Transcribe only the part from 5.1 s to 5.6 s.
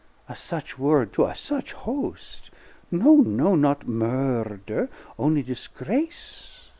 only